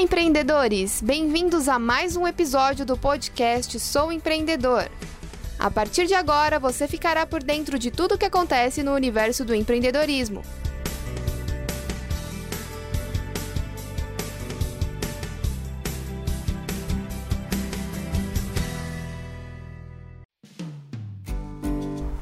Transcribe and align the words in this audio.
Olá, 0.00 0.06
empreendedores! 0.06 1.02
Bem-vindos 1.02 1.68
a 1.68 1.78
mais 1.78 2.16
um 2.16 2.26
episódio 2.26 2.86
do 2.86 2.96
podcast 2.96 3.78
Sou 3.78 4.10
Empreendedor. 4.10 4.90
A 5.58 5.70
partir 5.70 6.06
de 6.06 6.14
agora, 6.14 6.58
você 6.58 6.88
ficará 6.88 7.26
por 7.26 7.42
dentro 7.42 7.78
de 7.78 7.90
tudo 7.90 8.14
o 8.14 8.18
que 8.18 8.24
acontece 8.24 8.82
no 8.82 8.94
universo 8.94 9.44
do 9.44 9.54
empreendedorismo. 9.54 10.42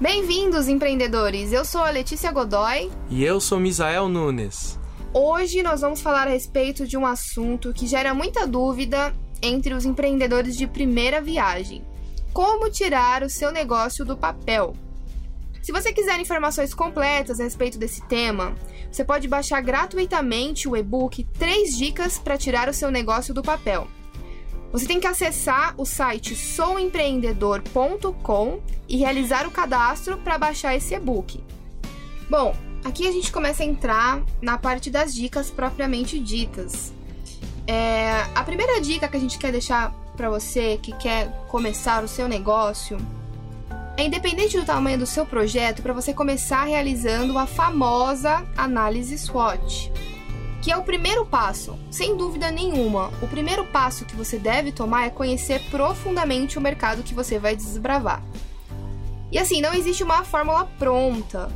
Bem-vindos, 0.00 0.66
empreendedores! 0.66 1.52
Eu 1.52 1.64
sou 1.64 1.82
a 1.82 1.90
Letícia 1.90 2.32
Godoy. 2.32 2.90
E 3.08 3.22
eu 3.22 3.40
sou 3.40 3.60
Misael 3.60 4.08
Nunes. 4.08 4.76
Hoje 5.20 5.64
nós 5.64 5.80
vamos 5.80 6.00
falar 6.00 6.28
a 6.28 6.30
respeito 6.30 6.86
de 6.86 6.96
um 6.96 7.04
assunto 7.04 7.74
que 7.74 7.88
gera 7.88 8.14
muita 8.14 8.46
dúvida 8.46 9.12
entre 9.42 9.74
os 9.74 9.84
empreendedores 9.84 10.56
de 10.56 10.64
primeira 10.64 11.20
viagem: 11.20 11.84
como 12.32 12.70
tirar 12.70 13.24
o 13.24 13.28
seu 13.28 13.50
negócio 13.50 14.04
do 14.04 14.16
papel. 14.16 14.76
Se 15.60 15.72
você 15.72 15.92
quiser 15.92 16.20
informações 16.20 16.72
completas 16.72 17.40
a 17.40 17.42
respeito 17.42 17.78
desse 17.78 18.00
tema, 18.06 18.54
você 18.92 19.04
pode 19.04 19.26
baixar 19.26 19.60
gratuitamente 19.60 20.68
o 20.68 20.76
e-book 20.76 21.24
3 21.36 21.76
dicas 21.76 22.16
para 22.16 22.38
tirar 22.38 22.68
o 22.68 22.72
seu 22.72 22.92
negócio 22.92 23.34
do 23.34 23.42
papel. 23.42 23.88
Você 24.70 24.86
tem 24.86 25.00
que 25.00 25.06
acessar 25.08 25.74
o 25.76 25.84
site 25.84 26.36
souempreendedor.com 26.36 28.60
e 28.88 28.98
realizar 28.98 29.48
o 29.48 29.50
cadastro 29.50 30.16
para 30.18 30.38
baixar 30.38 30.76
esse 30.76 30.94
e-book. 30.94 31.42
Bom, 32.30 32.54
aqui 32.84 33.06
a 33.06 33.12
gente 33.12 33.30
começa 33.32 33.62
a 33.62 33.66
entrar 33.66 34.22
na 34.40 34.58
parte 34.58 34.90
das 34.90 35.14
dicas 35.14 35.50
propriamente 35.50 36.18
ditas. 36.18 36.92
É, 37.66 38.26
a 38.34 38.42
primeira 38.44 38.80
dica 38.80 39.08
que 39.08 39.16
a 39.16 39.20
gente 39.20 39.38
quer 39.38 39.52
deixar 39.52 39.92
para 40.16 40.30
você 40.30 40.78
que 40.82 40.92
quer 40.92 41.30
começar 41.48 42.02
o 42.02 42.08
seu 42.08 42.28
negócio 42.28 42.98
é 43.96 44.04
independente 44.04 44.58
do 44.58 44.64
tamanho 44.64 44.98
do 44.98 45.06
seu 45.06 45.26
projeto, 45.26 45.82
para 45.82 45.92
você 45.92 46.14
começar 46.14 46.64
realizando 46.64 47.36
a 47.36 47.46
famosa 47.46 48.46
análise 48.56 49.18
SWOT 49.18 49.92
que 50.60 50.72
é 50.72 50.76
o 50.76 50.82
primeiro 50.82 51.24
passo. 51.24 51.78
Sem 51.90 52.16
dúvida 52.16 52.50
nenhuma, 52.50 53.10
o 53.22 53.28
primeiro 53.28 53.64
passo 53.64 54.04
que 54.04 54.16
você 54.16 54.38
deve 54.38 54.72
tomar 54.72 55.06
é 55.06 55.10
conhecer 55.10 55.60
profundamente 55.70 56.58
o 56.58 56.60
mercado 56.60 57.02
que 57.02 57.14
você 57.14 57.38
vai 57.38 57.54
desbravar. 57.54 58.22
E 59.30 59.38
assim, 59.38 59.60
não 59.60 59.72
existe 59.72 60.02
uma 60.02 60.24
fórmula 60.24 60.66
pronta 60.78 61.50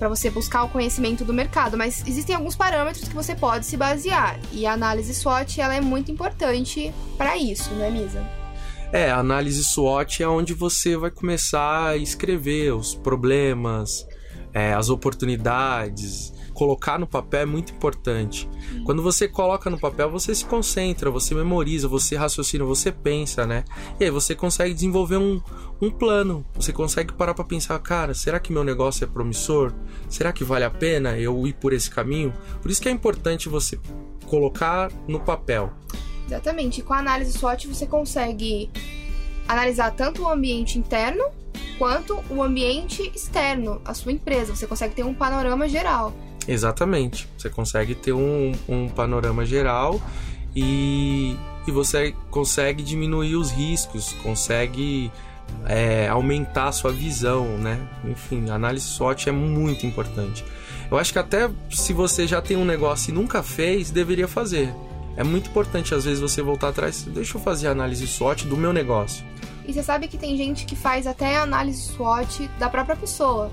para 0.00 0.08
você 0.08 0.30
buscar 0.30 0.64
o 0.64 0.68
conhecimento 0.70 1.26
do 1.26 1.34
mercado, 1.34 1.76
mas 1.76 2.02
existem 2.06 2.34
alguns 2.34 2.56
parâmetros 2.56 3.06
que 3.06 3.14
você 3.14 3.34
pode 3.34 3.66
se 3.66 3.76
basear. 3.76 4.40
E 4.50 4.64
a 4.64 4.72
análise 4.72 5.14
SWOT 5.14 5.60
ela 5.60 5.74
é 5.74 5.80
muito 5.80 6.10
importante 6.10 6.90
para 7.18 7.36
isso, 7.36 7.70
não 7.74 7.84
é, 7.84 7.90
Misa? 7.90 8.26
É, 8.94 9.10
a 9.10 9.18
análise 9.18 9.62
SWOT 9.62 10.22
é 10.22 10.26
onde 10.26 10.54
você 10.54 10.96
vai 10.96 11.10
começar 11.10 11.88
a 11.88 11.96
escrever 11.98 12.72
os 12.72 12.94
problemas, 12.94 14.06
é, 14.54 14.72
as 14.72 14.88
oportunidades, 14.88 16.32
colocar 16.60 16.98
no 16.98 17.06
papel 17.06 17.40
é 17.40 17.46
muito 17.46 17.72
importante. 17.72 18.46
Quando 18.84 19.02
você 19.02 19.26
coloca 19.26 19.70
no 19.70 19.80
papel, 19.80 20.10
você 20.10 20.34
se 20.34 20.44
concentra, 20.44 21.10
você 21.10 21.34
memoriza, 21.34 21.88
você 21.88 22.16
raciocina, 22.16 22.66
você 22.66 22.92
pensa, 22.92 23.46
né? 23.46 23.64
E 23.98 24.04
aí 24.04 24.10
você 24.10 24.34
consegue 24.34 24.74
desenvolver 24.74 25.16
um, 25.16 25.40
um 25.80 25.90
plano. 25.90 26.44
Você 26.54 26.70
consegue 26.70 27.14
parar 27.14 27.32
para 27.32 27.46
pensar, 27.46 27.78
cara, 27.78 28.12
será 28.12 28.38
que 28.38 28.52
meu 28.52 28.62
negócio 28.62 29.04
é 29.04 29.06
promissor? 29.06 29.72
Será 30.06 30.34
que 30.34 30.44
vale 30.44 30.66
a 30.66 30.70
pena 30.70 31.18
eu 31.18 31.46
ir 31.46 31.54
por 31.54 31.72
esse 31.72 31.90
caminho? 31.90 32.30
Por 32.60 32.70
isso 32.70 32.82
que 32.82 32.90
é 32.90 32.92
importante 32.92 33.48
você 33.48 33.80
colocar 34.26 34.92
no 35.08 35.18
papel. 35.18 35.72
Exatamente. 36.26 36.82
Com 36.82 36.92
a 36.92 36.98
análise 36.98 37.32
SWOT 37.32 37.68
você 37.68 37.86
consegue 37.86 38.70
analisar 39.48 39.92
tanto 39.92 40.24
o 40.24 40.28
ambiente 40.28 40.78
interno 40.78 41.24
quanto 41.78 42.22
o 42.28 42.42
ambiente 42.42 43.10
externo, 43.14 43.80
a 43.82 43.94
sua 43.94 44.12
empresa. 44.12 44.54
Você 44.54 44.66
consegue 44.66 44.94
ter 44.94 45.04
um 45.04 45.14
panorama 45.14 45.66
geral. 45.66 46.12
Exatamente. 46.46 47.28
Você 47.36 47.48
consegue 47.48 47.94
ter 47.94 48.12
um, 48.12 48.52
um 48.68 48.88
panorama 48.88 49.44
geral 49.44 50.00
e, 50.54 51.36
e 51.66 51.70
você 51.70 52.14
consegue 52.30 52.82
diminuir 52.82 53.36
os 53.36 53.50
riscos, 53.50 54.12
consegue 54.22 55.10
é, 55.66 56.08
aumentar 56.08 56.68
a 56.68 56.72
sua 56.72 56.92
visão, 56.92 57.46
né? 57.58 57.78
Enfim, 58.04 58.50
a 58.50 58.54
análise 58.54 58.86
SWOT 58.86 59.28
é 59.28 59.32
muito 59.32 59.86
importante. 59.86 60.44
Eu 60.90 60.98
acho 60.98 61.12
que 61.12 61.18
até 61.18 61.48
se 61.70 61.92
você 61.92 62.26
já 62.26 62.42
tem 62.42 62.56
um 62.56 62.64
negócio 62.64 63.10
e 63.10 63.14
nunca 63.14 63.42
fez, 63.42 63.90
deveria 63.90 64.26
fazer. 64.26 64.74
É 65.16 65.22
muito 65.22 65.50
importante, 65.50 65.94
às 65.94 66.04
vezes, 66.04 66.20
você 66.20 66.40
voltar 66.40 66.68
atrás. 66.68 67.02
Deixa 67.02 67.36
eu 67.36 67.42
fazer 67.42 67.68
a 67.68 67.72
análise 67.72 68.06
SWOT 68.06 68.46
do 68.46 68.56
meu 68.56 68.72
negócio. 68.72 69.24
E 69.66 69.72
você 69.72 69.82
sabe 69.82 70.08
que 70.08 70.16
tem 70.16 70.36
gente 70.36 70.64
que 70.64 70.74
faz 70.74 71.06
até 71.06 71.36
análise 71.36 71.82
SWOT 71.92 72.48
da 72.58 72.68
própria 72.68 72.96
pessoa. 72.96 73.52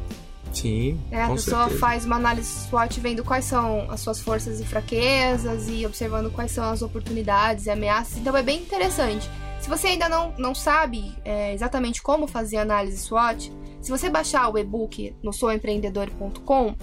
Sim. 0.62 1.00
É, 1.12 1.22
a 1.22 1.29
pessoa 1.29 1.63
certeza. 1.63 1.79
faz 1.79 2.06
uma 2.06 2.16
análise 2.16 2.68
SWOT 2.68 3.00
vendo 3.00 3.23
quais 3.23 3.45
são 3.45 3.90
as 3.91 4.00
suas 4.00 4.19
forças 4.19 4.59
e 4.59 4.66
fraquezas 4.66 5.68
e 5.69 5.85
observando 5.85 6.31
quais 6.31 6.51
são 6.51 6.63
as 6.63 6.81
oportunidades 6.81 7.68
e 7.68 7.69
ameaças. 7.69 8.18
Então 8.18 8.35
é 8.35 8.41
bem 8.41 8.62
interessante. 8.62 9.29
Se 9.59 9.69
você 9.69 9.88
ainda 9.88 10.09
não, 10.09 10.34
não 10.38 10.56
sabe 10.56 11.16
é, 11.23 11.53
exatamente 11.53 12.01
como 12.01 12.28
fazer 12.28 12.57
análise 12.57 12.97
SWOT, 12.97 13.51
se 13.81 13.91
você 13.91 14.09
baixar 14.09 14.50
o 14.50 14.57
e-book 14.57 15.16
no 15.22 15.31
souempreendedor.com, 15.31 16.75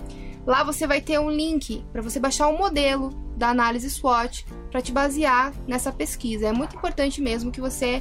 lá 0.47 0.63
você 0.63 0.87
vai 0.87 1.01
ter 1.01 1.19
um 1.19 1.31
link 1.31 1.85
para 1.93 2.03
você 2.03 2.21
baixar 2.21 2.49
o 2.49 2.55
um 2.55 2.59
modelo 2.59 3.11
da 3.37 3.49
análise 3.49 3.91
SWOT 3.91 4.47
para 4.71 4.81
te 4.81 4.93
basear 4.93 5.53
nessa 5.67 5.93
pesquisa. 5.93 6.47
É 6.47 6.53
muito 6.53 6.77
importante 6.77 7.21
mesmo 7.21 7.51
que 7.51 7.61
você 7.61 8.01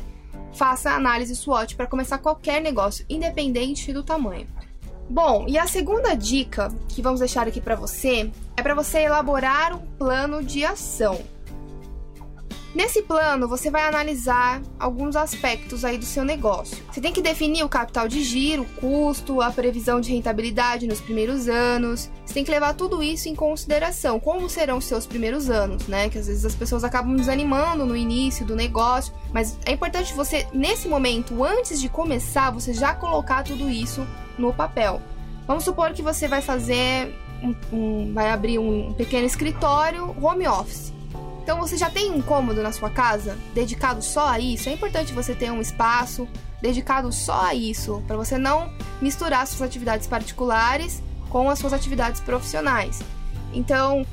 faça 0.53 0.91
a 0.91 0.95
análise 0.95 1.35
SWOT 1.35 1.75
para 1.75 1.87
começar 1.87 2.19
qualquer 2.19 2.61
negócio, 2.61 3.05
independente 3.09 3.91
do 3.91 4.03
tamanho. 4.03 4.47
Bom, 5.09 5.45
e 5.47 5.57
a 5.57 5.67
segunda 5.67 6.15
dica 6.15 6.73
que 6.87 7.01
vamos 7.01 7.19
deixar 7.19 7.47
aqui 7.47 7.61
para 7.61 7.75
você 7.75 8.31
é 8.55 8.61
para 8.61 8.73
você 8.73 8.99
elaborar 8.99 9.75
um 9.75 9.85
plano 9.97 10.43
de 10.43 10.63
ação. 10.63 11.21
Nesse 12.75 13.03
plano, 13.03 13.47
você 13.47 13.69
vai 13.69 13.83
analisar 13.83 14.59
alguns 14.79 15.15
aspectos 15.15 15.85
aí 15.85 15.95
do 15.95 16.05
seu 16.05 16.25
negócio. 16.25 16.83
Você 16.91 16.99
tem 16.99 17.13
que 17.13 17.21
definir 17.21 17.63
o 17.63 17.69
capital 17.69 18.07
de 18.07 18.23
giro, 18.23 18.63
o 18.63 18.65
custo, 18.65 19.41
a 19.41 19.51
previsão 19.51 20.01
de 20.01 20.11
rentabilidade 20.11 20.87
nos 20.87 20.99
primeiros 20.99 21.47
anos. 21.47 22.09
Você 22.25 22.33
tem 22.33 22.43
que 22.43 22.49
levar 22.49 22.73
tudo 22.73 23.03
isso 23.03 23.29
em 23.29 23.35
consideração. 23.35 24.19
Como 24.19 24.49
serão 24.49 24.77
os 24.77 24.85
seus 24.85 25.05
primeiros 25.05 25.51
anos, 25.51 25.87
né? 25.87 26.09
Que 26.09 26.17
às 26.17 26.25
vezes 26.25 26.45
as 26.45 26.55
pessoas 26.55 26.83
acabam 26.83 27.15
desanimando 27.15 27.85
no 27.85 27.95
início 27.95 28.43
do 28.43 28.55
negócio, 28.55 29.13
mas 29.31 29.55
é 29.67 29.71
importante 29.71 30.11
você 30.15 30.47
nesse 30.51 30.87
momento, 30.87 31.43
antes 31.43 31.79
de 31.79 31.87
começar, 31.87 32.49
você 32.49 32.73
já 32.73 32.95
colocar 32.95 33.43
tudo 33.43 33.69
isso 33.69 34.03
no 34.35 34.51
papel. 34.51 34.99
Vamos 35.45 35.63
supor 35.63 35.91
que 35.93 36.01
você 36.01 36.27
vai 36.27 36.41
fazer, 36.41 37.13
um, 37.43 37.55
um, 37.71 38.13
vai 38.15 38.31
abrir 38.31 38.57
um 38.57 38.93
pequeno 38.93 39.27
escritório 39.27 40.15
home 40.19 40.47
office. 40.47 40.91
Então 41.43 41.59
você 41.59 41.75
já 41.77 41.89
tem 41.89 42.09
um 42.09 42.21
cômodo 42.21 42.63
na 42.63 42.71
sua 42.71 42.89
casa 42.89 43.37
dedicado 43.53 44.01
só 44.01 44.29
a 44.29 44.39
isso. 44.39 44.69
É 44.69 44.71
importante 44.71 45.13
você 45.13 45.35
ter 45.35 45.51
um 45.51 45.59
espaço 45.59 46.27
dedicado 46.61 47.11
só 47.11 47.47
a 47.47 47.53
isso, 47.53 48.01
para 48.07 48.15
você 48.15 48.37
não 48.37 48.71
misturar 49.01 49.45
suas 49.45 49.61
atividades 49.61 50.07
particulares 50.07 51.03
com 51.29 51.49
as 51.49 51.59
suas 51.59 51.73
atividades 51.73 52.21
profissionais. 52.21 53.01
Então, 53.53 54.05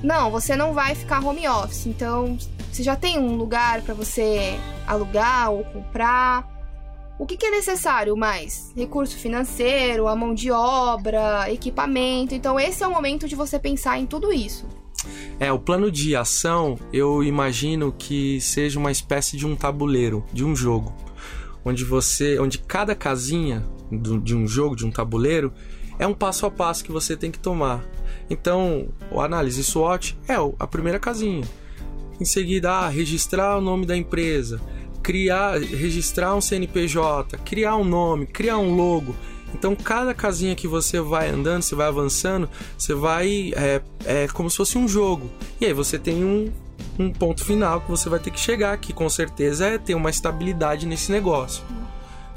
não, 0.00 0.30
você 0.30 0.54
não 0.54 0.72
vai 0.72 0.94
ficar 0.94 1.24
home 1.24 1.48
office. 1.48 1.86
Então, 1.86 2.38
você 2.70 2.84
já 2.84 2.94
tem 2.94 3.18
um 3.18 3.34
lugar 3.34 3.82
para 3.82 3.92
você 3.92 4.56
alugar 4.86 5.50
ou 5.50 5.64
comprar 5.64 6.56
o 7.18 7.24
que, 7.24 7.36
que, 7.36 7.46
é 7.46 7.50
necessário 7.50 8.14
mais? 8.14 8.72
Recurso 8.76 9.16
financeiro, 9.16 10.06
a 10.06 10.14
mão 10.14 10.34
de 10.34 10.50
obra, 10.50 11.50
equipamento. 11.50 12.34
Então, 12.34 12.60
esse 12.60 12.82
é 12.84 12.86
o 12.86 12.90
momento 12.90 13.26
de 13.26 13.34
você 13.34 13.58
pensar 13.58 13.98
em 13.98 14.04
tudo 14.04 14.32
isso. 14.32 14.66
É, 15.38 15.52
o 15.52 15.58
plano 15.58 15.90
de 15.90 16.16
ação 16.16 16.78
eu 16.92 17.22
imagino 17.22 17.92
que 17.92 18.40
seja 18.40 18.78
uma 18.78 18.90
espécie 18.90 19.36
de 19.36 19.46
um 19.46 19.54
tabuleiro, 19.54 20.24
de 20.32 20.44
um 20.44 20.56
jogo, 20.56 20.94
onde 21.64 21.84
você, 21.84 22.38
onde 22.38 22.58
cada 22.58 22.94
casinha 22.94 23.64
de 23.90 24.34
um 24.34 24.46
jogo, 24.46 24.74
de 24.74 24.86
um 24.86 24.90
tabuleiro, 24.90 25.52
é 25.98 26.06
um 26.06 26.14
passo 26.14 26.46
a 26.46 26.50
passo 26.50 26.84
que 26.84 26.92
você 26.92 27.16
tem 27.16 27.30
que 27.30 27.38
tomar. 27.38 27.84
Então, 28.28 28.88
o 29.10 29.20
análise 29.20 29.62
SWOT 29.62 30.16
é 30.28 30.34
a 30.58 30.66
primeira 30.66 30.98
casinha. 30.98 31.44
Em 32.20 32.24
seguida, 32.24 32.72
ah, 32.72 32.88
registrar 32.88 33.58
o 33.58 33.60
nome 33.60 33.86
da 33.86 33.96
empresa, 33.96 34.60
criar, 35.02 35.58
registrar 35.58 36.34
um 36.34 36.40
CNPJ, 36.40 37.38
criar 37.38 37.76
um 37.76 37.84
nome, 37.84 38.26
criar 38.26 38.58
um 38.58 38.74
logo. 38.74 39.14
Então, 39.56 39.74
cada 39.74 40.12
casinha 40.12 40.54
que 40.54 40.68
você 40.68 41.00
vai 41.00 41.30
andando, 41.30 41.62
você 41.62 41.74
vai 41.74 41.86
avançando, 41.86 42.46
você 42.76 42.94
vai. 42.94 43.52
É, 43.56 43.80
é 44.04 44.28
como 44.28 44.50
se 44.50 44.58
fosse 44.58 44.76
um 44.76 44.86
jogo. 44.86 45.30
E 45.58 45.64
aí 45.64 45.72
você 45.72 45.98
tem 45.98 46.22
um, 46.22 46.52
um 46.98 47.10
ponto 47.10 47.42
final 47.42 47.80
que 47.80 47.90
você 47.90 48.10
vai 48.10 48.20
ter 48.20 48.30
que 48.30 48.38
chegar, 48.38 48.76
que 48.76 48.92
com 48.92 49.08
certeza 49.08 49.66
é 49.66 49.78
ter 49.78 49.94
uma 49.94 50.10
estabilidade 50.10 50.86
nesse 50.86 51.10
negócio. 51.10 51.64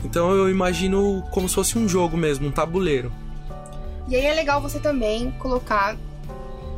Então, 0.04 0.32
eu 0.32 0.50
imagino 0.50 1.22
como 1.32 1.50
se 1.50 1.56
fosse 1.56 1.78
um 1.78 1.90
jogo 1.90 2.16
mesmo, 2.16 2.48
um 2.48 2.52
tabuleiro. 2.52 3.12
E 4.08 4.16
aí 4.16 4.26
é 4.26 4.34
legal 4.34 4.62
você 4.62 4.80
também 4.80 5.30
colocar 5.32 5.98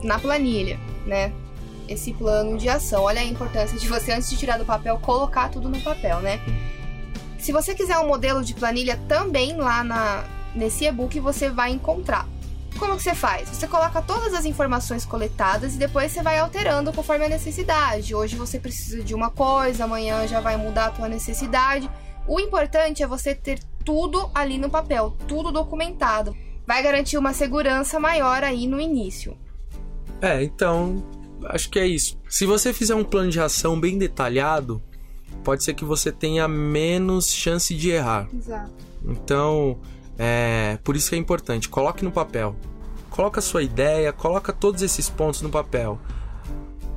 na 0.03 0.17
planilha, 0.17 0.79
né? 1.05 1.31
esse 1.87 2.13
plano 2.13 2.57
de 2.57 2.69
ação. 2.69 3.03
Olha 3.03 3.21
a 3.21 3.23
importância 3.23 3.77
de 3.77 3.87
você, 3.87 4.11
antes 4.11 4.29
de 4.29 4.37
tirar 4.37 4.57
do 4.57 4.65
papel, 4.65 4.97
colocar 4.99 5.49
tudo 5.49 5.69
no 5.69 5.79
papel, 5.81 6.19
né? 6.21 6.39
Se 7.41 7.51
você 7.51 7.73
quiser 7.73 7.97
um 7.97 8.05
modelo 8.05 8.43
de 8.43 8.53
planilha 8.53 8.99
também 9.07 9.57
lá 9.57 9.83
na, 9.83 10.23
nesse 10.53 10.85
e-book, 10.85 11.19
você 11.19 11.49
vai 11.49 11.71
encontrar. 11.71 12.29
Como 12.77 12.95
que 12.95 13.01
você 13.01 13.15
faz? 13.15 13.49
Você 13.49 13.67
coloca 13.67 13.99
todas 13.99 14.35
as 14.35 14.45
informações 14.45 15.05
coletadas 15.05 15.73
e 15.73 15.79
depois 15.79 16.11
você 16.11 16.21
vai 16.21 16.37
alterando 16.37 16.93
conforme 16.93 17.25
a 17.25 17.29
necessidade. 17.29 18.13
Hoje 18.13 18.35
você 18.35 18.59
precisa 18.59 19.03
de 19.03 19.15
uma 19.15 19.31
coisa, 19.31 19.85
amanhã 19.85 20.27
já 20.27 20.39
vai 20.39 20.55
mudar 20.55 20.85
a 20.85 20.91
tua 20.91 21.09
necessidade. 21.09 21.89
O 22.27 22.39
importante 22.39 23.01
é 23.01 23.07
você 23.07 23.33
ter 23.33 23.59
tudo 23.83 24.29
ali 24.35 24.59
no 24.59 24.69
papel, 24.69 25.17
tudo 25.27 25.51
documentado. 25.51 26.37
Vai 26.67 26.83
garantir 26.83 27.17
uma 27.17 27.33
segurança 27.33 27.99
maior 27.99 28.43
aí 28.43 28.67
no 28.67 28.79
início. 28.79 29.35
É, 30.21 30.43
então, 30.43 31.03
acho 31.45 31.71
que 31.71 31.79
é 31.79 31.87
isso. 31.87 32.19
Se 32.29 32.45
você 32.45 32.71
fizer 32.71 32.93
um 32.93 33.03
plano 33.03 33.31
de 33.31 33.39
ação 33.39 33.79
bem 33.79 33.97
detalhado, 33.97 34.79
pode 35.43 35.63
ser 35.63 35.73
que 35.73 35.85
você 35.85 36.11
tenha 36.11 36.47
menos 36.47 37.31
chance 37.31 37.73
de 37.75 37.89
errar. 37.89 38.27
Exato. 38.33 38.71
Então, 39.03 39.79
é, 40.17 40.77
por 40.83 40.95
isso 40.95 41.09
que 41.09 41.15
é 41.15 41.17
importante, 41.17 41.67
coloque 41.67 42.03
no 42.03 42.11
papel. 42.11 42.55
Coloca 43.09 43.39
a 43.39 43.43
sua 43.43 43.63
ideia, 43.63 44.13
coloca 44.13 44.53
todos 44.53 44.81
esses 44.81 45.09
pontos 45.09 45.41
no 45.41 45.49
papel. 45.49 45.99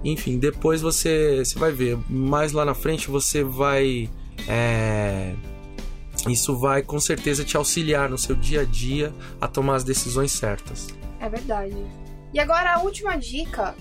Enfim, 0.04 0.38
depois 0.38 0.82
você, 0.82 1.44
você 1.44 1.58
vai 1.58 1.72
ver. 1.72 1.98
Mais 2.08 2.52
lá 2.52 2.64
na 2.64 2.74
frente 2.74 3.10
você 3.10 3.42
vai. 3.42 4.10
É, 4.46 5.34
isso 6.28 6.56
vai 6.56 6.82
com 6.82 7.00
certeza 7.00 7.44
te 7.44 7.56
auxiliar 7.56 8.08
no 8.08 8.18
seu 8.18 8.36
dia 8.36 8.60
a 8.60 8.64
dia 8.64 9.12
a 9.40 9.48
tomar 9.48 9.76
as 9.76 9.84
decisões 9.84 10.32
certas. 10.32 10.88
É 11.18 11.28
verdade. 11.28 11.74
E 12.32 12.38
agora 12.38 12.74
a 12.74 12.82
última 12.82 13.16
dica 13.16 13.74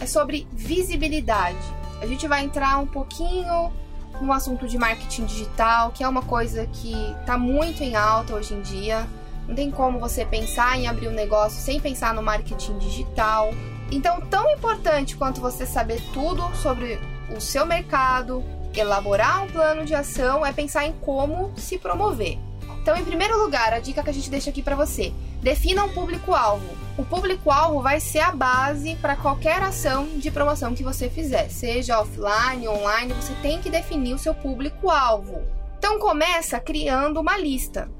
é 0.00 0.06
sobre 0.06 0.46
visibilidade. 0.52 1.83
A 2.00 2.06
gente 2.06 2.26
vai 2.26 2.44
entrar 2.44 2.78
um 2.78 2.86
pouquinho 2.86 3.72
no 4.20 4.32
assunto 4.32 4.66
de 4.66 4.78
marketing 4.78 5.24
digital, 5.24 5.90
que 5.90 6.04
é 6.04 6.08
uma 6.08 6.22
coisa 6.22 6.66
que 6.66 6.94
está 7.20 7.36
muito 7.36 7.82
em 7.82 7.96
alta 7.96 8.34
hoje 8.34 8.54
em 8.54 8.62
dia. 8.62 9.06
Não 9.48 9.54
tem 9.54 9.70
como 9.70 9.98
você 9.98 10.24
pensar 10.24 10.78
em 10.78 10.86
abrir 10.86 11.08
um 11.08 11.12
negócio 11.12 11.60
sem 11.60 11.80
pensar 11.80 12.14
no 12.14 12.22
marketing 12.22 12.78
digital. 12.78 13.52
Então, 13.90 14.20
tão 14.22 14.50
importante 14.50 15.16
quanto 15.16 15.40
você 15.40 15.66
saber 15.66 16.00
tudo 16.12 16.42
sobre 16.56 16.98
o 17.34 17.40
seu 17.40 17.66
mercado, 17.66 18.42
elaborar 18.74 19.44
um 19.44 19.46
plano 19.48 19.84
de 19.84 19.94
ação, 19.94 20.44
é 20.44 20.52
pensar 20.52 20.86
em 20.86 20.92
como 20.92 21.52
se 21.56 21.78
promover. 21.78 22.38
Então, 22.84 22.98
em 22.98 23.04
primeiro 23.04 23.42
lugar, 23.42 23.72
a 23.72 23.78
dica 23.78 24.02
que 24.02 24.10
a 24.10 24.12
gente 24.12 24.28
deixa 24.28 24.50
aqui 24.50 24.62
para 24.62 24.76
você: 24.76 25.10
defina 25.42 25.82
um 25.82 25.94
público-alvo. 25.94 26.66
O 26.98 27.04
público-alvo 27.04 27.80
vai 27.80 27.98
ser 27.98 28.18
a 28.18 28.30
base 28.30 28.94
para 28.96 29.16
qualquer 29.16 29.62
ação 29.62 30.06
de 30.18 30.30
promoção 30.30 30.74
que 30.74 30.84
você 30.84 31.08
fizer, 31.08 31.48
seja 31.48 31.98
offline, 31.98 32.68
online, 32.68 33.14
você 33.14 33.32
tem 33.40 33.58
que 33.58 33.70
definir 33.70 34.12
o 34.12 34.18
seu 34.18 34.34
público-alvo. 34.34 35.42
Então, 35.78 35.98
começa 35.98 36.60
criando 36.60 37.20
uma 37.20 37.38
lista. 37.38 37.90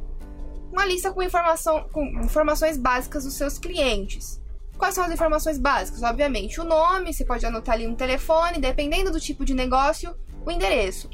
Uma 0.71 0.85
lista 0.85 1.11
com, 1.11 1.23
informação, 1.23 1.89
com 1.91 2.05
informações 2.23 2.77
básicas 2.77 3.25
dos 3.25 3.33
seus 3.33 3.59
clientes. 3.59 4.39
Quais 4.77 4.95
são 4.95 5.05
as 5.05 5.11
informações 5.11 5.57
básicas? 5.57 6.03
Obviamente, 6.03 6.61
o 6.61 6.65
nome, 6.65 7.15
você 7.15 7.25
pode 7.25 7.47
anotar 7.47 7.77
ali 7.77 7.87
um 7.87 7.95
telefone, 7.95 8.59
dependendo 8.59 9.11
do 9.11 9.19
tipo 9.19 9.47
de 9.47 9.55
negócio, 9.55 10.15
o 10.45 10.51
endereço. 10.51 11.09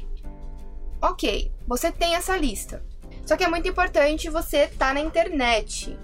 Ok, 1.01 1.53
você 1.65 1.89
tem 1.89 2.15
essa 2.15 2.35
lista. 2.35 2.90
Só 3.25 3.37
que 3.37 3.43
é 3.43 3.47
muito 3.47 3.67
importante 3.67 4.29
você 4.29 4.63
estar 4.63 4.87
tá 4.87 4.93
na 4.93 5.01
internet. 5.01 5.97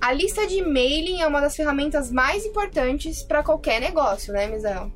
A 0.00 0.12
lista 0.12 0.46
de 0.46 0.62
mailing 0.62 1.20
é 1.20 1.26
uma 1.26 1.40
das 1.40 1.54
ferramentas 1.54 2.10
mais 2.10 2.46
importantes 2.46 3.22
para 3.22 3.42
qualquer 3.42 3.80
negócio, 3.80 4.32
né, 4.32 4.46
Misael? 4.46 4.90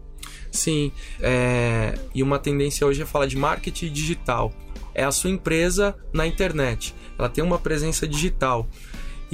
Sim, 0.51 0.93
é... 1.21 1.95
e 2.15 2.23
uma 2.23 2.39
tendência 2.39 2.87
hoje 2.87 3.03
é 3.03 3.07
falar 3.07 3.27
de 3.27 3.37
marketing 3.37 3.93
digital. 3.93 4.53
É 4.95 5.05
a 5.05 5.11
sua 5.11 5.29
empresa 5.29 5.95
na 6.13 6.27
internet. 6.27 6.95
Ela 7.19 7.29
tem 7.29 7.43
uma 7.43 7.59
presença 7.59 8.07
digital. 8.07 8.67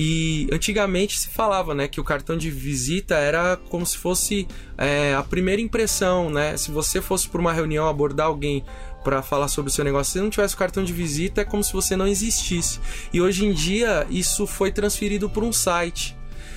E 0.02 0.48
antigamente 0.50 1.20
se 1.20 1.28
falava, 1.28 1.74
né, 1.74 1.86
que 1.86 2.00
o 2.00 2.04
cartão 2.04 2.36
de 2.36 2.50
visita 2.50 3.16
era 3.16 3.58
como 3.68 3.84
se 3.84 3.98
fosse 3.98 4.48
é, 4.78 5.14
a 5.14 5.22
primeira 5.22 5.60
impressão, 5.60 6.30
né? 6.30 6.56
Se 6.56 6.70
você 6.70 7.02
fosse 7.02 7.28
para 7.28 7.40
uma 7.40 7.52
reunião 7.52 7.86
abordar 7.86 8.28
alguém 8.28 8.64
para 9.02 9.22
falar 9.22 9.48
sobre 9.48 9.70
o 9.70 9.72
seu 9.72 9.84
negócio, 9.84 10.12
se 10.12 10.20
não 10.20 10.30
tivesse 10.30 10.54
o 10.54 10.58
cartão 10.58 10.84
de 10.84 10.92
visita, 10.92 11.40
é 11.40 11.44
como 11.44 11.64
se 11.64 11.72
você 11.72 11.96
não 11.96 12.06
existisse. 12.06 12.80
E 13.12 13.20
hoje 13.20 13.46
em 13.46 13.52
dia 13.52 14.06
isso 14.10 14.46
foi 14.46 14.70
transferido 14.70 15.28
para 15.28 15.44
um 15.44 15.52
site. 15.52 16.16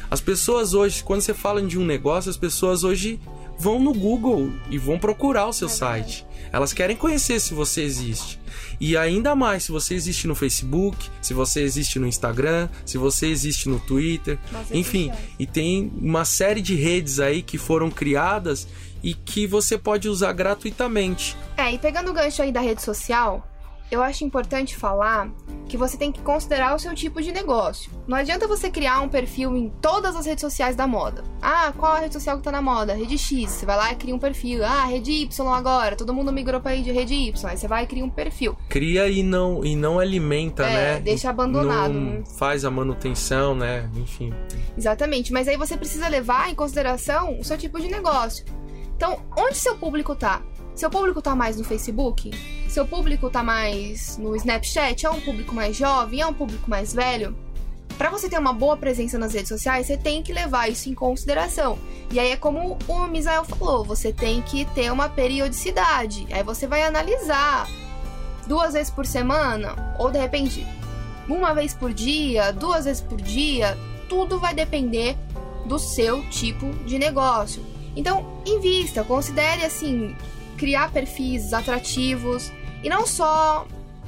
As 0.10 0.22
pessoas 0.22 0.74
hoje, 0.74 1.04
quando 1.04 1.22
você 1.22 1.34
fala 1.34 1.62
de 1.62 1.80
um 1.80 1.86
negócio, 1.86 2.30
as 2.30 2.38
pessoas 2.38 2.84
hoje 2.84 3.20
vão 3.64 3.80
no 3.80 3.94
Google 3.94 4.52
e 4.70 4.78
vão 4.78 5.00
procurar 5.00 5.48
o 5.48 5.54
seu 5.54 5.70
é 5.70 5.72
site. 5.72 6.26
Elas 6.52 6.74
querem 6.74 6.98
conhecer 6.98 7.40
se 7.40 7.54
você 7.54 7.82
existe. 7.82 8.38
E 8.78 8.98
ainda 8.98 9.34
mais 9.36 9.64
se 9.64 9.72
você 9.72 9.96
existe 9.96 10.28
no 10.28 10.36
Facebook, 10.36 11.10
se 11.22 11.34
você 11.34 11.62
existe 11.62 11.98
no 11.98 12.06
Instagram, 12.06 12.68
se 12.86 12.98
você 12.98 13.28
existe 13.28 13.70
no 13.70 13.80
Twitter, 13.80 14.38
enfim, 14.70 15.12
e 15.40 15.48
tem 15.48 15.90
uma 15.96 16.26
série 16.26 16.62
de 16.62 16.76
redes 16.76 17.22
aí 17.22 17.42
que 17.42 17.58
foram 17.58 17.90
criadas 17.90 18.68
e 19.02 19.14
que 19.14 19.48
você 19.48 19.78
pode 19.78 20.10
usar 20.10 20.34
gratuitamente. 20.34 21.38
É, 21.56 21.72
e 21.72 21.80
pegando 21.80 22.12
o 22.12 22.14
gancho 22.14 22.42
aí 22.42 22.52
da 22.52 22.60
rede 22.60 22.82
social, 22.82 23.48
eu 23.92 24.02
acho 24.02 24.24
importante 24.24 24.76
falar 24.76 25.30
que 25.68 25.78
você 25.78 25.98
tem 25.98 26.12
que 26.12 26.22
considerar 26.22 26.76
o 26.76 26.80
seu 26.80 26.94
tipo 26.94 27.22
de 27.22 27.32
negócio. 27.32 27.92
Não 28.08 28.18
adianta 28.18 28.48
você 28.48 28.70
criar 28.70 29.02
um 29.02 29.10
perfil 29.10 29.56
em 29.56 29.70
todas 29.82 30.16
as 30.16 30.26
redes 30.26 30.42
sociais 30.42 30.76
da 30.76 30.86
moda. 30.86 31.24
Ah, 31.42 31.74
qual 31.78 31.94
a 31.94 32.00
rede 32.00 32.14
social 32.14 32.38
que 32.38 32.44
tá 32.44 32.52
na 32.52 32.62
moda? 32.62 32.94
Rede 32.94 33.18
X. 33.18 33.52
Você 33.52 33.66
vai 33.66 33.78
lá 33.78 33.92
e 33.92 33.96
cria 33.96 34.14
um 34.14 34.20
perfil. 34.20 34.64
Ah, 34.64 34.86
rede 34.86 35.12
Y 35.12 35.48
agora. 35.54 35.96
Todo 35.96 36.14
mundo 36.14 36.32
migrou 36.32 36.60
pra 36.60 36.76
de 36.76 36.92
rede 36.92 37.14
Y. 37.14 37.50
Aí 37.50 37.58
você 37.58 37.68
vai 37.68 37.84
e 37.84 37.88
cria 37.88 38.04
um 38.04 38.10
perfil. 38.10 38.58
Cria 38.70 39.08
e 39.08 39.24
não, 39.24 39.64
e 39.64 39.76
não 39.76 40.00
alimenta, 40.00 40.64
é, 40.64 40.96
né? 40.96 41.00
Deixa 41.00 41.30
abandonado. 41.30 41.94
Não 41.94 42.26
faz 42.26 42.66
a 42.66 42.72
manutenção, 42.72 43.56
né? 43.56 43.90
Enfim. 43.96 44.34
Exatamente. 44.78 45.32
Mas 45.32 45.48
aí 45.48 45.58
você 45.58 45.78
precisa 45.78 46.08
levar 46.08 46.50
em 46.50 46.56
consideração 46.56 47.40
o 47.40 47.44
seu 47.44 47.58
tipo 47.58 47.80
de 47.80 47.88
negócio. 47.88 48.46
Então, 48.96 49.20
onde 49.38 49.58
seu 49.58 49.76
público 49.78 50.16
tá? 50.16 50.42
Seu 50.76 50.90
público 50.90 51.22
tá 51.22 51.36
mais 51.36 51.58
no 51.58 51.64
Facebook? 51.64 52.32
Seu 52.68 52.88
público 52.88 53.30
tá 53.30 53.44
mais 53.44 54.18
no 54.18 54.36
Snapchat? 54.36 55.06
É 55.06 55.10
um 55.10 55.22
público 55.22 55.54
mais 55.54 55.76
jovem? 55.76 56.22
É 56.22 56.26
um 56.26 56.34
público 56.34 56.70
mais 56.70 56.94
velho? 56.94 57.36
Para 57.98 58.10
você 58.10 58.28
ter 58.28 58.40
uma 58.40 58.54
boa 58.54 58.76
presença 58.76 59.20
nas 59.20 59.34
redes 59.36 59.50
sociais, 59.50 59.86
você 59.86 59.96
tem 59.96 60.24
que 60.24 60.34
levar 60.34 60.68
isso 60.68 60.90
em 60.90 60.96
consideração. 60.96 61.78
E 62.12 62.20
aí 62.20 62.32
é 62.32 62.36
como 62.36 62.78
o 62.88 63.08
Misael 63.08 63.44
falou, 63.44 63.84
você 63.84 64.12
tem 64.12 64.42
que 64.42 64.66
ter 64.74 64.92
uma 64.92 65.08
periodicidade. 65.08 66.28
Aí 66.32 66.42
você 66.44 66.66
vai 66.66 66.82
analisar 66.82 67.68
duas 68.48 68.74
vezes 68.74 68.90
por 68.90 69.06
semana 69.06 69.96
ou 70.00 70.10
de 70.10 70.18
repente 70.18 70.66
uma 71.30 71.54
vez 71.54 71.74
por 71.74 71.94
dia, 71.94 72.52
duas 72.52 72.86
vezes 72.86 73.02
por 73.02 73.22
dia, 73.22 73.78
tudo 74.10 74.40
vai 74.40 74.54
depender 74.54 75.16
do 75.66 75.78
seu 75.78 76.28
tipo 76.30 76.70
de 76.86 76.98
negócio. 76.98 77.64
Então, 77.96 78.26
invista, 78.46 79.04
considere 79.04 79.64
assim 79.64 80.16
criar 80.58 80.92
perfis 80.92 81.54
atrativos 81.54 82.52
e 82.84 82.90
não 82.90 83.06
só 83.06 83.68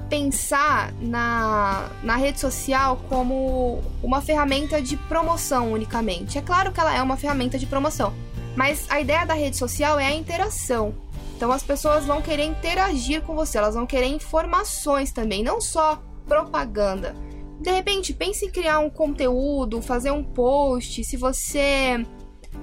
pensar 0.10 0.94
na, 1.00 1.90
na 2.04 2.16
rede 2.16 2.40
social 2.40 3.02
como 3.10 3.82
uma 4.04 4.22
ferramenta 4.22 4.82
de 4.82 4.98
promoção 4.98 5.74
unicamente. 5.74 6.38
É 6.38 6.42
claro 6.42 6.72
que 6.72 6.80
ela 6.80 6.96
é 6.96 7.02
uma 7.02 7.18
ferramenta 7.18 7.58
de 7.58 7.66
promoção, 7.66 8.14
mas 8.56 8.86
a 8.90 9.00
ideia 9.00 9.26
da 9.26 9.34
rede 9.34 9.58
social 9.58 10.00
é 10.00 10.06
a 10.06 10.14
interação. 10.14 10.94
Então 11.36 11.52
as 11.52 11.64
pessoas 11.64 12.06
vão 12.06 12.22
querer 12.22 12.46
interagir 12.46 13.22
com 13.22 13.36
você, 13.36 13.58
elas 13.58 13.76
vão 13.76 13.86
querer 13.86 14.08
informações 14.08 15.12
também, 15.12 15.44
não 15.44 15.60
só 15.60 16.02
propaganda. 16.28 17.16
De 17.60 17.72
repente, 17.72 18.14
pense 18.14 18.46
em 18.46 18.52
criar 18.52 18.80
um 18.80 18.90
conteúdo, 18.90 19.82
fazer 19.82 20.12
um 20.12 20.24
post. 20.24 21.04
Se 21.04 21.18
você 21.18 22.06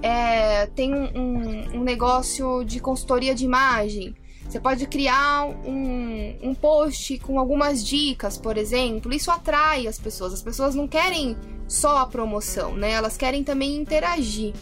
é, 0.01 0.67
tem 0.67 0.95
um, 0.95 1.05
um, 1.15 1.79
um, 1.79 1.83
negócio 1.83 2.65
de 2.65 2.81
consultoria 2.81 3.35
de 3.35 3.45
imagem. 3.45 4.15
Você 4.49 4.61
pode 4.61 4.87
criar 4.87 5.47
um, 5.47 6.37
um 6.43 6.55
post 6.55 7.19
com 7.19 7.39
algumas 7.39 7.85
dicas, 7.85 8.37
por 8.37 8.57
exemplo. 8.57 9.13
Isso 9.13 9.31
atrai 9.31 9.87
as 9.87 9.99
pessoas. 9.99 10.33
As 10.33 10.43
pessoas 10.43 10.75
não 10.75 10.87
querem 10.87 11.37
só 11.67 11.99
a 11.99 12.07
promoção, 12.07 12.75
né? 12.75 12.93
Elas 12.93 13.17
querem 13.17 13.43
também 13.43 13.77
interagir. 13.77 14.53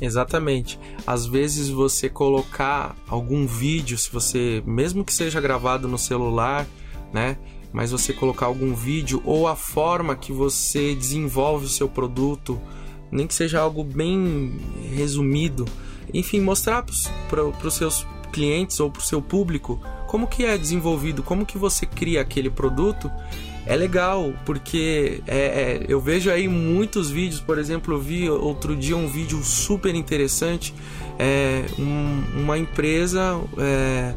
Exatamente. 0.00 0.78
Às 1.06 1.26
vezes 1.26 1.68
você 1.68 2.08
colocar 2.08 2.96
algum 3.06 3.46
vídeo, 3.46 3.96
se 3.96 4.10
você, 4.10 4.60
mesmo 4.66 5.04
que 5.04 5.12
seja 5.12 5.40
gravado 5.40 5.86
no 5.86 5.96
celular, 5.96 6.66
né? 7.12 7.38
Mas 7.72 7.92
você 7.92 8.12
colocar 8.12 8.46
algum 8.46 8.74
vídeo 8.74 9.22
ou 9.24 9.46
a 9.46 9.54
forma 9.54 10.16
que 10.16 10.32
você 10.32 10.94
desenvolve 10.94 11.66
o 11.66 11.68
seu 11.68 11.88
produto, 11.88 12.60
nem 13.12 13.26
que 13.26 13.34
seja 13.34 13.60
algo 13.60 13.84
bem 13.84 14.58
resumido, 14.94 15.66
enfim, 16.12 16.40
mostrar 16.40 16.84
para 17.28 17.44
os 17.44 17.74
seus 17.74 18.06
clientes 18.32 18.80
ou 18.80 18.90
para 18.90 19.00
o 19.00 19.04
seu 19.04 19.20
público 19.20 19.78
como 20.08 20.26
que 20.26 20.44
é 20.44 20.56
desenvolvido, 20.58 21.22
como 21.22 21.46
que 21.46 21.58
você 21.58 21.86
cria 21.86 22.22
aquele 22.22 22.50
produto 22.50 23.10
é 23.64 23.76
legal, 23.76 24.32
porque 24.44 25.22
é, 25.26 25.36
é, 25.38 25.86
eu 25.88 26.00
vejo 26.00 26.30
aí 26.30 26.48
muitos 26.48 27.10
vídeos, 27.10 27.40
por 27.40 27.58
exemplo, 27.58 27.94
eu 27.94 28.00
vi 28.00 28.28
outro 28.28 28.74
dia 28.74 28.96
um 28.96 29.06
vídeo 29.06 29.42
super 29.44 29.94
interessante, 29.94 30.74
é, 31.18 31.64
um, 31.78 32.40
uma 32.42 32.58
empresa 32.58 33.40
é, 33.58 34.14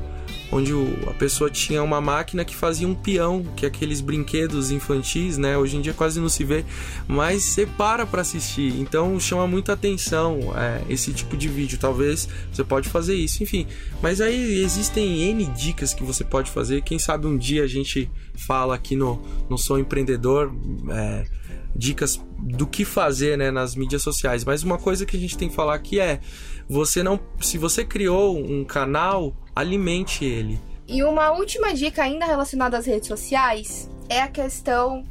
onde 0.52 0.74
o, 0.74 1.10
a 1.10 1.14
pessoa 1.14 1.50
tinha 1.50 1.82
uma 1.84 2.00
máquina 2.00 2.46
que 2.46 2.56
fazia 2.56 2.88
um 2.88 2.96
peão, 2.96 3.44
que 3.56 3.66
é 3.66 3.68
aqueles 3.68 4.02
brinquedos 4.02 4.72
infantis, 4.72 5.38
né? 5.38 5.58
Hoje 5.58 5.78
em 5.78 5.82
dia 5.82 5.94
quase 5.94 6.20
não 6.20 6.30
se 6.30 6.44
vê, 6.44 6.64
mas 7.08 7.44
você 7.44 7.66
para 7.66 8.06
para 8.06 8.22
assistir, 8.22 8.80
então 8.80 9.20
chama 9.20 9.48
muita 9.48 9.74
atenção 9.74 10.54
é, 10.56 10.82
esse 10.90 11.14
tipo 11.14 11.36
de 11.36 11.48
vídeo. 11.48 11.78
Talvez 11.78 12.28
você 12.52 12.64
pode 12.64 12.90
fazer 12.90 13.16
isso, 13.16 13.44
enfim. 13.44 13.68
Mas 14.02 14.22
aí 14.22 14.62
existem 14.62 15.22
N 15.30 15.46
dicas 15.46 15.94
que 15.94 16.04
você 16.04 16.24
pode 16.24 16.52
fazer. 16.52 16.82
Quem 16.82 17.00
sabe 17.00 17.28
um 17.28 17.38
dia 17.38 17.64
a 17.64 17.68
gente 17.68 18.10
fala 18.48 18.76
aqui 18.76 18.96
no, 18.96 19.22
no 19.50 19.58
Sou 19.58 19.80
Empreendedor. 19.80 20.54
É, 20.90 21.26
dicas 21.76 22.22
do 22.40 22.66
que 22.66 22.86
fazer 22.86 23.38
né, 23.38 23.52
nas 23.52 23.76
mídias 23.76 24.02
sociais. 24.02 24.46
Mas 24.46 24.64
uma 24.64 24.78
coisa 24.78 25.06
que 25.06 25.18
a 25.18 25.20
gente 25.20 25.38
tem 25.38 25.50
que 25.50 25.56
falar 25.56 25.76
aqui 25.76 26.00
é: 26.00 26.22
você 26.68 27.04
não. 27.04 27.20
Se 27.42 27.58
você 27.58 27.84
criou 27.84 28.38
um 28.38 28.64
canal, 28.64 29.36
alimente 29.56 30.26
ele. 30.26 30.60
E 30.88 31.02
uma 31.04 31.32
última 31.32 31.74
dica 31.74 32.04
ainda 32.04 32.26
relacionada 32.26 32.78
às 32.78 32.86
redes 32.86 33.08
sociais 33.08 33.90
é 34.10 34.22
a 34.22 34.28
questão, 34.28 35.04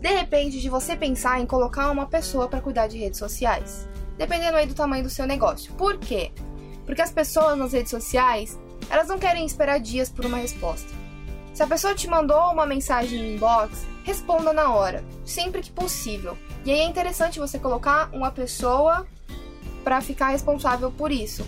de 0.00 0.08
repente, 0.08 0.60
de 0.60 0.68
você 0.68 0.94
pensar 0.94 1.40
em 1.40 1.46
colocar 1.46 1.90
uma 1.90 2.06
pessoa 2.06 2.46
para 2.46 2.60
cuidar 2.60 2.86
de 2.86 2.98
redes 2.98 3.18
sociais. 3.18 3.88
Dependendo 4.16 4.56
aí 4.56 4.66
do 4.66 4.74
tamanho 4.74 5.02
do 5.02 5.10
seu 5.10 5.26
negócio. 5.26 5.72
Por 5.74 5.96
quê? 5.96 6.30
Porque 6.84 7.02
as 7.02 7.10
pessoas 7.10 7.56
nas 7.56 7.72
redes 7.72 7.90
sociais, 7.90 8.58
elas 8.90 9.08
não 9.08 9.18
querem 9.18 9.46
esperar 9.46 9.80
dias 9.80 10.08
por 10.08 10.26
uma 10.26 10.38
resposta. 10.38 10.88
Se 11.54 11.62
a 11.62 11.66
pessoa 11.66 11.94
te 11.94 12.08
mandou 12.08 12.52
uma 12.52 12.66
mensagem 12.66 13.18
no 13.18 13.34
inbox, 13.34 13.84
responda 14.04 14.52
na 14.52 14.72
hora, 14.72 15.04
sempre 15.24 15.60
que 15.60 15.72
possível. 15.72 16.38
E 16.64 16.70
aí 16.70 16.80
é 16.80 16.84
interessante 16.84 17.40
você 17.40 17.58
colocar 17.58 18.10
uma 18.12 18.30
pessoa 18.30 19.06
para 19.82 20.00
ficar 20.00 20.28
responsável 20.28 20.90
por 20.92 21.10
isso 21.10 21.44